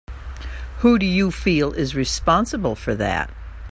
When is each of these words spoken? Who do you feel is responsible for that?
Who 0.79 0.97
do 0.97 1.05
you 1.05 1.29
feel 1.29 1.73
is 1.73 1.95
responsible 1.95 2.73
for 2.75 2.95
that? 2.95 3.29